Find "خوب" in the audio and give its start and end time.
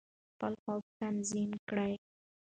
0.63-0.83